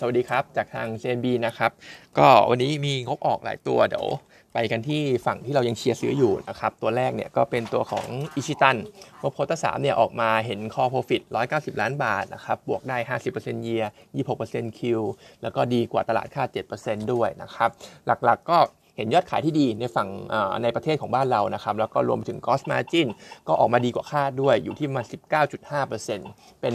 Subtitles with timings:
[0.00, 1.70] สวัสดีครับ จากทาง CNB นะครับ
[2.18, 4.06] ก็วันนี้มีงบออกหลายตัวเดี๋ยว
[4.54, 8.06] ไปกันที่ฝั่งที่เรายังเชียร์ซื้ออยู่นะครับ ตัวแรกเนี่ยก็เป็นตัวของ
[8.36, 8.76] อิชิตัน
[9.20, 11.22] งบโพตสามเนี่ยออกมาเห็นคอโปรฟิต
[11.52, 12.96] 190 ล้านบาทนะครับ บวกได้
[13.30, 13.90] 50%เยียร์
[14.34, 15.00] 26%คิว
[15.42, 16.48] แล้วก็ดีกว่าตลาดคาด
[16.80, 17.70] 7%ด้วยนะครับ
[18.06, 18.58] หลักๆก็
[18.96, 20.08] เห็นยอดขายที่ดีในฝั่ง
[20.62, 23.08] ในประเทศของบ้านเรานะครับแล้วก็รวมถึง cost margin
[23.48, 25.02] ก็ออกมาดีกว่าคาดด้วยอยู่ที่มา
[25.42, 26.74] 19.5%เป็น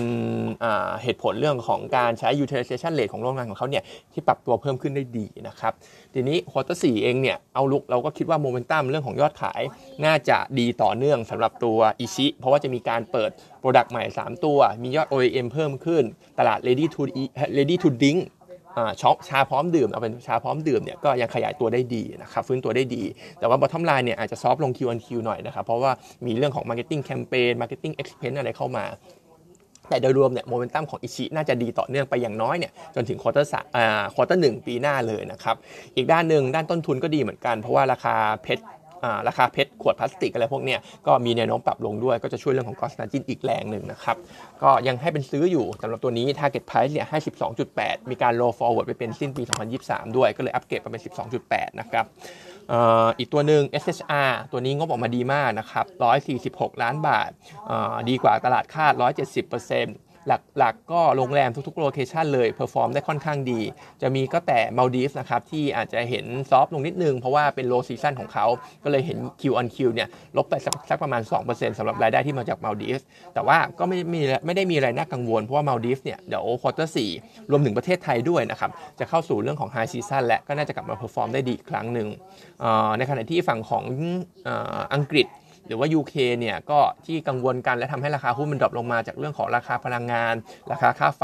[1.03, 3.83] เหตุผลเรื่องของการใช้ utilization rate ของโรงงานของเขาเนี่ย
[4.13, 5.73] ที่ปรับตัวเพิ่มขึ้นได้ดีนะครับ
[6.13, 9.61] ทีนี้ quarter สี่เองเนี่ย outlook เราก็คิดว่าโมเมนตัมเรื่องของยอดขาย
[10.05, 16.03] น่าจะดีต่อเนื่องสำหรับตัว ICHI เพราะว่าจะมีการเปิด product ใหม่ 3 ตัว มียอด OEM เพิ่มขึ้น
[16.39, 17.01] ตลาด ready to
[17.57, 18.19] ready to drink
[19.01, 23.03] ช็อชาพร้อมดื่มเอาเป็นชาพร้อมดื่มเนี่ยก็ยังขยายตัวได้ดีนะครับฟื้นตัวได้ดี
[23.39, 25.91] แต่ว่า bottom line เนี่ยอาจจะซอฟลง Q1Q หน่อยนะครับเพราะว่า
[26.25, 28.85] มีเรื่องของ Marketing Campaign Marketing Expense อะไรเข้ามา
[29.89, 35.55] แต่โดยรวมเนี่ยโมเมนตัมของ ICHI น่าจะดีต่อเนื่องไปอย่างน้อยเนี่ยจนถึง quarter สอ่า quarter หนึ่งปีหน้าเลยนะครับ
[35.95, 38.63] อีกด้านหนึ่งด้านต้นทุนก็ดีเหมือนกัน เพราะว่าราคาเพชร
[39.27, 40.75] ราคาเพชรขวดพลาสติกอะไรพวกนี้
[41.07, 44.17] ก็มีแนวโน้มปรับลงด้วยก็จะช่วยเรื่องของ gross margin อีกแรงหนึ่งนะครับ
[44.63, 47.17] ก็ยังให้เป็นซื้ออยู่สำหรับตัวนี้ target price เนี่ยให้
[47.63, 49.43] 12.8 มีการ roll forward ไปเป็นสิ้นปี
[49.79, 51.01] 2023 ด้วยก็เลยอัปเกรดมาเป็น
[51.41, 52.05] 12.8 นะครับ
[53.19, 55.85] อีกตัวหนึ่ง SHR ตัวนี้งบออกมาดีมากนะครับ
[56.71, 57.29] 146 ล้านบาท
[58.09, 58.93] ดีกว่าตลาดคาด
[59.57, 63.61] 170% หลักๆก็โรงแรมทุกๆ location เลย perform ได้ค่อนข้างดี
[64.01, 68.45] จะมีก็แต่มัลดีฟส์นะครับ ที่อาจจะเห็น soft ลงนิดนึง เพราะว่าเป็น low season ของเขา
[68.83, 70.53] ก็เลยเห็น Q on Q เนี่ย ลบไป
[70.89, 72.99] สักประมาณ 2%สำหรับรายได้ที่มาจากมัลดีฟส์
[73.33, 76.97] แต่ว่าก็ไม่มีไม่ได้มีอะไรน่ากังวล เพราะว่ามัลดีฟส์เนี่ยเดี๋ยว quarter ส
[77.51, 82.07] รวมถึงประเทศไทยด้วยนะครับ จะเข้าสู่เรื่องของ high season และก็น่าจะกลับมา perform ได้ดีอีกครั้งหนึ่ง
[82.97, 83.83] ในขณะที่ฝั่งของ
[84.93, 85.27] อังกฤษ
[85.67, 90.33] หรือว่า UK เนี่ยก็ที่กังวลกันและทำให้ราคาหุ้นมัน drop ลงมาจากเรื่องของราคาพลังงาน
[90.71, 91.23] ราคาค่าไฟ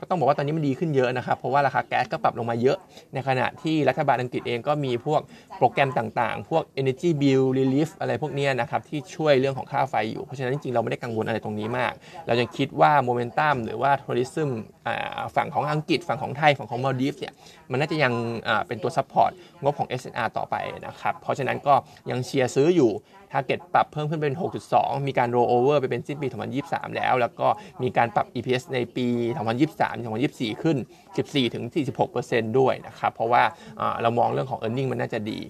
[0.00, 2.78] ก็ต้องบอกว่าตอนนี้มันดีขึ้นเยอะนะครับ เพราะว่าราคาแก๊สก็ปรับลงมาเยอะ
[3.14, 5.20] ในขณะที่รัฐบาลอังกฤษเองก็มีพวก
[5.58, 11.92] โปรแกรมต่างๆ พวก energy bill relief อะไรพวกนี้นะครับที่ช่วยเรื่องของค่าไฟอยู่ เพราะฉะนั้นจริงๆเราไม่ได้กังวลอะไรตรงนี้มาก
[12.26, 14.50] เรายังคิดว่าโมเมนตัมหรือว่า tourism
[15.36, 17.32] ฝั่งของอังกฤษฝั่งของไทยฝั่งของมัลดีฟส์เนี่ย
[17.70, 18.12] มันน่าจะยัง
[18.66, 19.30] เป็นตัว support
[19.62, 21.74] งบของ SHR ต่อไปนะครับเพราะฉะนั้นก็
[22.10, 22.90] ยังเชียร์ซื้ออยู่
[23.32, 24.34] target ปรับเพิ่มขึ้นเป็น
[24.70, 26.28] 6.2 มีการ roll over ไปเป็นสิ้นปี
[26.62, 27.48] 2023 แล้ว แล้วก็
[27.82, 29.06] มีการปรับ EPS ในปี
[29.66, 29.94] 2023
[30.52, 30.76] 2024 ขึ้น
[31.48, 33.42] 14-46%ด้วยนะครับ เพราะว่า
[34.02, 35.40] เรามองเรื่องของ e a r n i n g มันน่าจะดี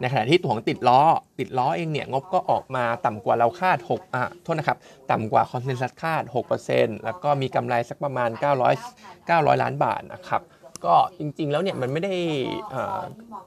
[0.00, 1.02] ในขณะที่ตัวของติดล้อ
[1.38, 4.78] ติดล้อเองเนี่ย งบก็ออกมาต่ำกว่าเราคาด6อะโทษนะครับ
[5.10, 6.22] ต่ำกว่า consensus คาด
[6.64, 10.42] 6%แล้วก็มีกำไรสักประมาณ 900 900 ล้านบาทนะครับ
[10.86, 12.14] ก็จริงๆ แล้วเนี่ยมันไม่ได้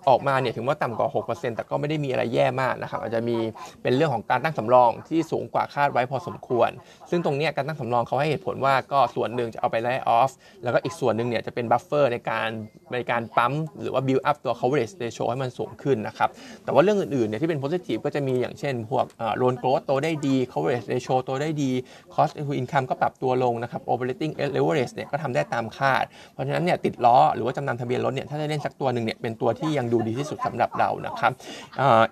[0.09, 3.37] ออกมาเนี่ยถึงว่าต่ำกว่า 6%แต่ก็ไม่ได้มีอะไรแย่มากนะครับอาจจะมี
[3.83, 6.69] เป็นเรื่องของการตั้งสำรองที่สูงกว่าคาดไว้พอสมควร
[7.09, 10.31] ซึ่งตรงนี้การตั้งสำรองเขาให้เหตุผลว่าก็ส่วนหนึ่งจะเอาไป write off
[10.63, 12.49] แล้วก็อีกส่วนหนึ่งเนี่ยจะเป็น buffer ในการ
[12.93, 16.29] ในการปั๊มหรือว่า build up ตัว coverage ratio ให้มันสูงขึ้นนะครับ
[16.63, 19.05] แต่ว่าเรื่องอื่นๆเนี่ยที่เป็น positive ก็จะมีอย่างเช่น พวก
[19.41, 21.71] loan growth โตได้ดี coverage ratio โตได้ดี
[22.13, 31.31] cost to income ก็ปรับตัวลงนะครับ operating leverage เนี่ยก็ทำได้ตามคาด เพราะฉะนั้นเนี่ยติดล้อหรือว่าจำนำทะเบียนรถเนี่ยถ้าได้เล่นสักตัวหนึ่งเนี่ยเป็นตัวที่ยังดูดีที่สุดสำหรับเรานะครับ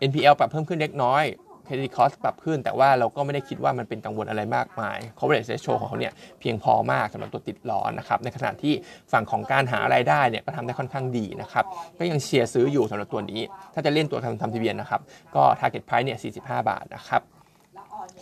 [0.10, 1.26] NPL ปรับเพิ่มขึ้นเล็กน้อย
[1.66, 8.74] เครดิตคอสปรับขึ้น แต่ว่าเราก็ไม่ได้คิดว่ามันเป็นกังวลอะไรมากมาย coverage ratio ของเขาเนี่ยเพียงพอมากสำหรับตัวติดล้อนะครับ ในขณะที่
[9.12, 11.66] ฝั่งของการหารายได้เนี่ยก็ทำได้ค่อนข้างดีนะครับ
[12.00, 13.42] ก็ยังเชียร์ซื้ออยู่สำหรับตัวนี้
[13.74, 15.02] ถ้าจะเล่นตัวจำนำทะเบียนนะครับ
[15.36, 17.22] ก็ target price เนี่ย45 บาทนะครับ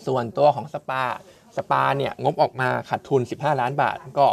[0.06, 1.03] ส่วนตัวของสปา
[1.58, 4.28] สปาเนี่ยงบออกมาขาดทุน 15 ล้านบาท ก็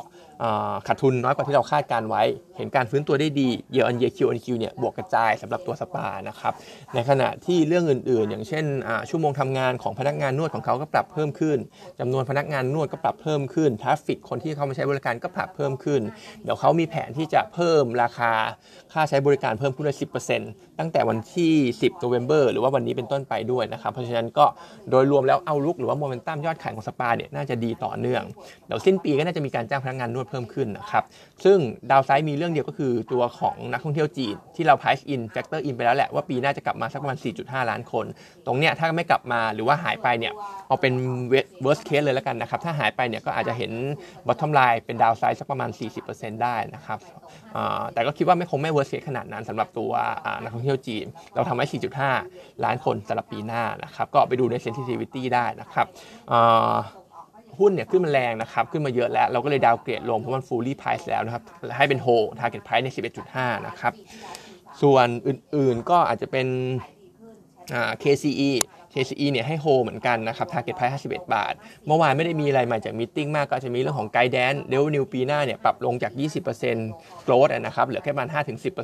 [0.87, 2.23] ขาดทุนน้อยกว่าที่เราคาดการณ์ไว้
[2.57, 6.53] เห็นการฟื้นตัวได้ดี Y on Y Q on Q เนี่ยบวกกระจายสำหรับตัวสปานะครับ
[6.95, 8.65] ในขณะที่เรื่องอื่นๆ อย่างเช่น
[9.09, 11.59] ชั่วโมงทำงานของพนักงานนวดของเขาก็ปรับเพิ่มขึ้น
[12.01, 16.01] จำนวนพนักงานนวดก็ปรับเพิ่มขึ้น traffic คนที่เข้ามาใช้บริการก็ปรับเพิ่มขึ้น
[16.43, 18.33] เดี๋ยวเขามีแผนที่จะเพิ่มราคา
[18.93, 20.07] ค่าใช้บริการเพิ่มขึ้นได้สิ
[20.79, 24.47] ตั้งแต่วันที่ 10 n o v e m b หรือว่าวันนี้เป็นต้นไปด้วยนะครับ เพราะฉะนั้นก็
[24.91, 28.23] โดยรวมแล้ว outlook หรือว่าโมเมนตัมยอดขายของสปาเนี่ยน่าจะดีต่อเนื่อง
[28.67, 31.05] เดี๋ยวสิ้นปีก็น่าจะมีการจ้างพนักงานนวดเพิ่มขึ้นนะครับ
[31.45, 31.59] ซึ่ง
[31.91, 38.07] downside มีเรื่องเดียวก็คือตัวของนักท่องเที่ยวจีนที่เรา price in factor in ไปแล้วแหละว่าปีหน้าจะกลับมาสักประมาณ 4.5 ล้านคน
[38.47, 40.33] ตรงเนี้ยถ้าไม่กลับมาหรือว่าหายไปเนี่ย
[40.67, 40.93] เอาเป็น
[41.65, 43.73] worst case เลยแล้วกันนะครับถ้าหายไปเนี่ยก็อาจจะเห็น
[44.27, 45.71] bottom line เป็นดาวไซด์สักประมาณ
[46.07, 46.99] 40%ได้นะครับ
[47.93, 49.93] แต่ก็คิดว่าไม่คงไม่ worst case ขนาดนั้นสำหรับตัว
[50.43, 51.65] นักท่องเที่ยวจีน เราทำไว้
[52.15, 55.87] 4.5 ล้านคนสำหรับปีหน้านะครับก็ไปดูใน sensitivity ได้นะครับ
[57.61, 61.43] หุ้นเนี่ยขึ้นมาแรงนะครับ ขึ้นมาเยอะแล้ว เราก็เลยดาวเกรดลงเพราะมัน fully price แล้วนะครับ
[61.77, 62.89] ให้เป็น whole target price ใน
[63.29, 63.93] 11.5 นะครับ
[64.83, 66.47] ส่วนอื่นๆก็อาจจะเป็น
[68.03, 68.53] KCE
[68.95, 71.53] KCE เนี่ยให้โฮเหมือนกันนะครับ target price 51 บาท
[71.87, 76.13] เมื่อวานไม่ได้มีอะไรใหม่จาก meeting มากก็จะมีเรื่องของ guidance revenue ปีหน้าเนี่ยปรับลงจาก
[76.69, 78.75] 20% growth นะครับ เหลือแค่ประมาณ 5-10%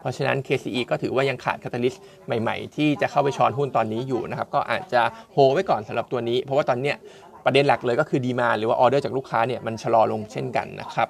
[0.00, 5.02] เพราะฉะนั้น KCE ก็ถือว่ายังขาด catalyst ใหม่ๆ ที่จะเข้าไปช้อนหุ้นตอนนี้อยู่นะครับ ก็อาจจะ
[5.32, 6.96] โฮไว้ก่อนสำหรับตัวนี้ เพราะว่าตอนเนี้ย
[7.44, 11.08] ประเด็นหลักเลยก็คือ demand หรือว่าออเดอร์จากลูกค้าเนี่ยมันชะลอลงเช่นกันนะครับ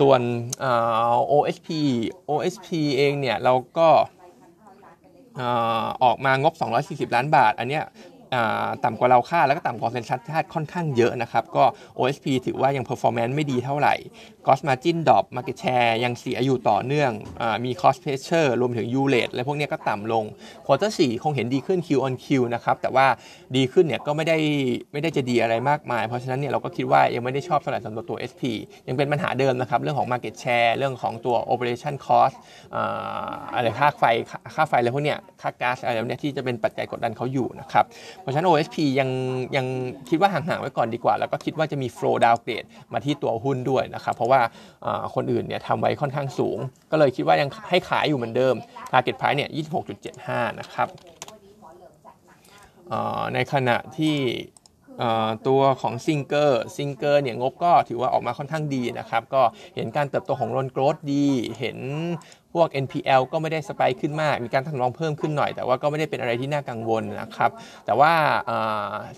[0.00, 0.20] ส่วน
[1.32, 1.68] OSP
[2.30, 3.88] OSP เองเนี่ยเราก็
[6.04, 6.54] ออกมางบ
[7.08, 7.84] 240 ล้านบาท อันเนี้ย
[8.84, 11.64] ต่ำกว่าเราค่าแล้วก็ต่ำกว่าเซ็นซัสคาดค่อนข้างเยอะนะครับ ก็
[11.98, 13.94] OSP ถือว่ายัง performance ไม่ดีเท่าไหร่
[14.44, 17.10] Gross Margin ดอป Market Share ยังเสียอยู่ต่อเนื่อง
[17.40, 20.24] อมี Cost Pressure รวมถึง U rate และพวกนี้ก็ต่ำลง
[20.66, 23.06] Quarter 4 คงเห็นดีขึ้น Q on Q นะครับ แต่ว่า
[23.56, 24.38] ดีขึ้นเนี่ยก็ไม่ได้
[24.92, 28.42] ไม่ได้จะดีอะไรมากมาย เพราะฉะนั้นเนี่ยเราก็คิดว่ายังไม่ได้ชอบเท่าไหร่สำหรับตัว SP
[28.88, 32.36] ยังเป็นปัญหาเดิมนะครับเรื่องของ Market Share เรื่องของตัว Operation Cost
[33.54, 34.04] อะไรค่าไฟ
[34.54, 37.84] ค่าไฟอะไรพวกเนี้ยค่าก๊าซอะไรพวกนี้ที่จะเป็นปัจจัยกดดันเขาอยู่นะครับ
[38.20, 39.10] เพราะฉะนั้น OSP ยัง
[39.56, 39.66] ยัง
[40.08, 44.40] คิดว่าห่างๆไว้ก่อนดีกว่า แล้วก็คิดว่าจะมี flow downgrade มาที่ตัวหุ้นด้วยนะครับ เพราะว่า
[45.14, 46.58] คนอื่นเนี่ยทำไว้ค่อนข้างสูง
[46.90, 48.54] ก็เลยคิดว่ายังให้ขายอยู่เหมือนเดิม
[48.92, 49.50] target price เนี่ย
[50.04, 50.88] 26.75 นะครับ
[53.34, 54.16] ในขณะที่
[55.48, 59.42] ตัวของซิงเกอร์ซิงเกอร์เนี่ยงบก็ถือว่าออกมาค่อนข้างดีนะครับ ก็
[59.74, 61.26] เห็นการเติบโตของ loan growth ดี
[61.58, 61.78] เห็น
[62.54, 67.50] พวก NPL ก็ไม่ได้ spike ขึ้นมาก มีการสำรองเพิ่มขึ้นหน่อย แต่ว่าก็ไม่ได้เป็นอะไรที่น่ากังวลนะครับ
[67.86, 68.12] แต่ว่า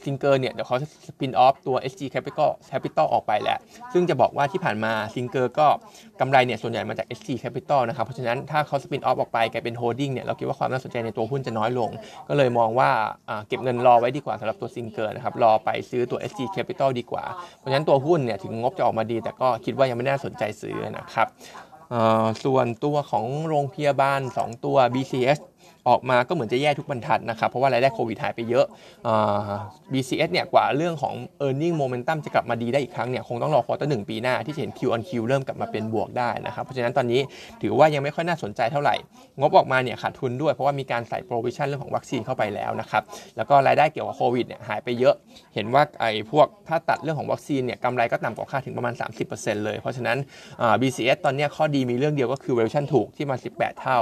[0.03, 0.77] ซิงเกอร์เนี่ย เดี๋ยวเขา
[1.07, 3.59] spin off ตัว SG Capital Capital ออกไปแล้ว
[3.93, 5.67] ซึ่งจะบอกว่าที่ผ่านมาซิงเกอร์ก็
[6.21, 11.91] กำไรเนี่ย ส่วนใหญ่มาจาก SG Capital นะครับ เพราะฉะนั้นถ้าเขา spin off ออกไปกลายเป็น holding เนี่ย เราคิดว่าความน่าสนใจในตัวหุ้นจะน้อยลง
[12.29, 12.91] ก็เลยมองว่า
[13.49, 17.25] เก็บเงินรอไว้ดีกว่าสำหรับตัวซิงเกอร์นะครับ รอไปซื้อตัว SG Capital ดีกว่า
[17.59, 21.29] เพราะฉะนั้นตัวหุ้นเนี่ยถึงงบจะออกมาดี แต่ก็คิดว่ายังไม่น่าสนใจซื้อนะครับ
[22.45, 25.39] ส่วนตัวของโรงพยาบาล 2 ตัว BCS
[25.89, 28.67] ออกมาก็เหมือนจะแย่ทุกบรรทัดนะครับ เพราะว่ารายได้โควิดหายไปเยอะ
[29.93, 31.15] BCS เนี่ยกว่าเรื่องของ
[31.47, 36.63] e a r n i n g momentum จะกลับมาดีได้อีกครั้งเนี่ยคงต้องรอ quarter หนึ่งปีหน้าที่จะเห็น Q on Q เริ่มกลับมาเป็นบวกได้นะครับ
[36.65, 37.21] เพราะฉะนั้นตอนนี้
[37.63, 38.95] ถือว่ายังไม่ค่อยน่าสนใจเท่าไหร่
[39.41, 43.03] งบออกมาเนี่ยขาดทุนด้วยเพราะว่ามีการใส่ provision เรื่องของวัคซีนเข้าไปแล้วนะครับ
[43.37, 45.15] แล้วก็รายได้เกี่ยวกับโควิดเนี่ยหายไปเยอะ
[45.55, 48.95] เห็นว่าไอ้พวกถ้าตัดเรื่องของวัคซีนเนี่ยกำไรก็ต่ำกว่าคาดถึงประมาณ
[49.29, 50.19] 30%เลย เพราะฉะนั้น
[50.81, 54.01] BCS ตอนนี้ข้อดีมีเรื่องเดียวก็คือ valuation ถูกที่มา 18 เท่า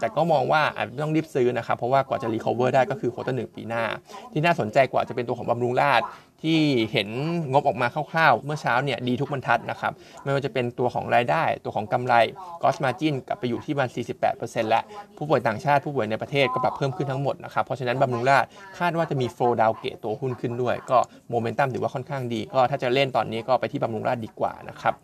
[0.00, 3.84] แต่ก็มองว่าอาจจะต้องรีบซื้อนะครับ เพราะว่ากว่าจะ recover ได้ก็คือ quarter หนึ่งปีหน้า
[4.32, 6.02] ที่น่าสนใจกว่าจะเป็นตัวของบำรุงราษฎร์
[6.42, 6.60] ที่
[6.92, 7.08] เห็น
[7.52, 12.14] งบออกมาคร่าวๆ เมื่อเช้าเนี่ยดีทุกบรรทัดนะครับ ไม่ว่าจะเป็นตัวของรายได้ตัวของกำไร
[12.62, 13.90] กอสมาจินกลับไปอยู่ที่ประมาณ
[14.30, 14.82] 48%แล้ว
[15.16, 18.44] ผู้ป่วยต่างชาติผู้ป่วยในประเทศก็ปรับเพิ่มขึ้นทั้งหมดนะครับ เพราะฉะนั้นบำรุงราช
[18.78, 20.98] คาดว่าจะมีโฟลดาวเกตตัวหุ้นขึ้นด้วย ก็
[21.30, 24.94] โมเมนตัมถือว่าค่อนข้างดี ก็ถ้าจะเล่นตอนนี้ก็ไปที่บำรุงราชดีกว่านะครับ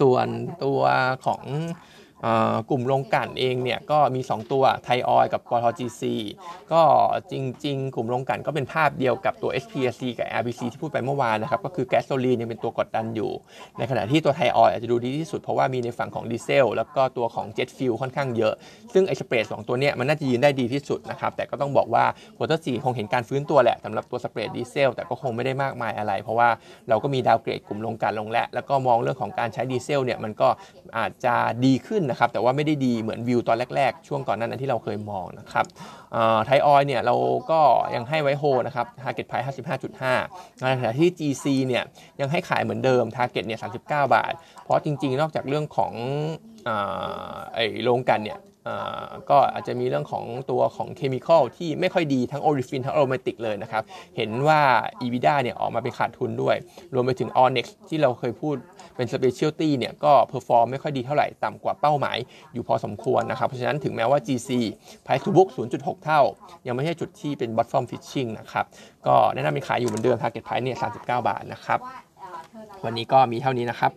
[0.00, 0.26] ส่วน
[0.64, 0.80] ตัว
[1.26, 1.42] ของ
[2.70, 6.02] กลุ่มโรงกลั่นเองเนี่ยก็มี 2 ตัวไทยออยกับปตท GC
[6.72, 6.82] ก็
[7.32, 7.34] จ
[7.64, 13.30] ริง ๆ กลุ่มโรงกลั่นก็เป็นภาพเดียวกับตัว SPC กับ RBC ที่พูดไปเมื่อวานนะครับ ก็คือแก๊สโซลีนยังเป็นตัวกดดันอยู่
[13.78, 18.54] ในขณะที่ตัวไทยออยล์อาจจะดูดีที่สุดเพราะว่ามีในฝั่งของดีเซลแล้วก็ตัวของ jet fuel ค่อนข้างเยอะ
[18.94, 22.04] ซึ่งไอ้ spread สองตัวเนี้ยมันน่าจะยืนได้ดีที่สุดนะครับ แต่ก็ต้องบอกว่า
[22.36, 26.48] quarter สี่คงเห็นการฟื้นตัวแหละสำหรับตัว spread ดีเซลแต่ก็คงไม่ได้มากมายอะไร เพราะว่า
[26.88, 30.48] เราก็มี downgrade กลุ่มโรงกลั่นลงแล้วแล้วก็มองเรื่องของการใช้ดีเซลเนี่ยมันก็
[30.98, 31.34] อาจจะ
[31.64, 35.66] ดีขึ้นนะครับแต่ว่าไม่ได้ดีเหมือนวิวตอนแรกๆ ช่วงก่อนนั้นที่เราเคยมองนะครับ
[36.46, 37.16] ไทยออยล์เนี่ยเรา
[37.50, 37.60] ก็
[37.94, 39.46] ยังให้ไว้โฮนะครับ target price
[40.18, 41.84] 55.5ในขณะที่ GC เนี่ย
[42.20, 43.80] ยังให้ขายเหมือนเดิม target เนี่ย39
[44.14, 44.32] บาท
[44.64, 45.92] เพราะจริงๆ นอกจากเรื่องของ
[47.54, 48.40] ไอ้โรงกลั่นเนี่ย
[49.30, 53.82] ก็อาจจะมีเรื่องของตัวของ chemical ที่ไม่ค่อยดีทั้ง olefin ทั้ง aromatic เลยนะครับ
[54.16, 54.60] เห็นว่า
[55.02, 56.56] EBITDA เนี่ยออกมาเป็นขาดทุนด้วย
[56.94, 58.56] รวมไปถึง o n e x ที่เราเคยพูด
[58.96, 62.18] เป็น Specialty เนี่ยก็ perform ไม่ค่อยดีเท่าไหร่ ต่ำกว่าเป้าหมาย
[62.54, 64.50] อยู่พอสมควรนะครับ เพราะฉะนั้นถึงแม้ว่า GC
[65.04, 66.20] price to book 0.6 เท่า
[66.66, 68.64] ยังไม่ใช่จุดที่เป็น bottom fishing นะครับ
[69.06, 71.78] ก็แนะนำมีขายอยู่เหมือนเดิม target price เนี่ย39 บาทนะครับ
[72.84, 73.92] วันนี้ก็มีเท่านี้นะครับ